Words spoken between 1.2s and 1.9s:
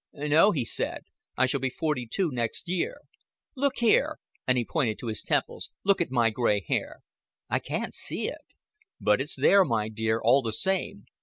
"I shall be